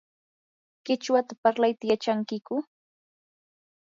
[0.85, 2.55] ¿qichwata parlayta yachankiyku?